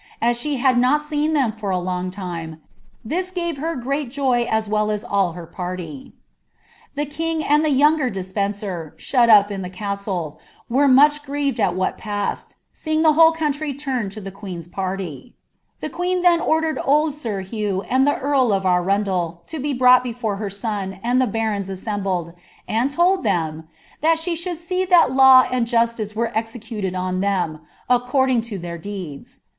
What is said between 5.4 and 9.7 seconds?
parly."" The king, and the younger Despencer, shut up in the